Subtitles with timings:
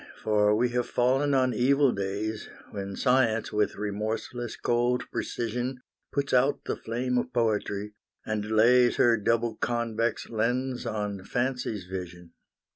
[0.23, 5.81] for we have fallen on evil days, When science, with remorseless cold precision,
[6.11, 7.93] Puts out the flame of poetry,
[8.25, 12.33] and lays Her double convex lens on fancy's vision.